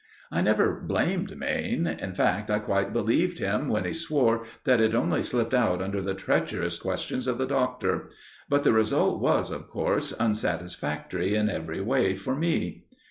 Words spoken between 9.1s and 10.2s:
was, of course,